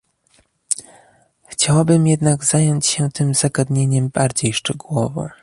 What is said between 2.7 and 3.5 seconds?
się tym